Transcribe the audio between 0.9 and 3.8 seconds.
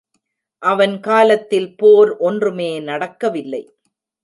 காலத்தில் போர் ஒன்றுமே நடக்கவில்லை.